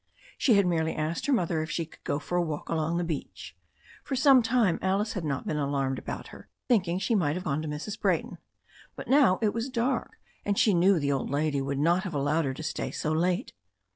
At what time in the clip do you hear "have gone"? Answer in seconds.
7.35-7.61